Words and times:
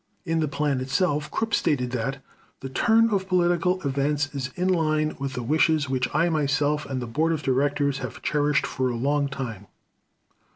In 0.25 0.39
the 0.39 0.47
plan 0.47 0.79
itself 0.81 1.29
Krupp 1.29 1.53
stated 1.53 1.91
that 1.91 2.23
"the 2.61 2.69
turn 2.69 3.11
of 3.11 3.27
political 3.27 3.79
events 3.83 4.33
is 4.33 4.49
in 4.55 4.67
line 4.67 5.15
with 5.19 5.33
the 5.33 5.43
wishes 5.43 5.89
which 5.91 6.07
I 6.11 6.27
myself 6.27 6.87
and 6.87 6.99
the 6.99 7.05
board 7.05 7.31
of 7.33 7.43
directors 7.43 7.99
have 7.99 8.23
cherished 8.23 8.65
for 8.65 8.89
a 8.89 8.95
long 8.95 9.27
time." 9.27 9.67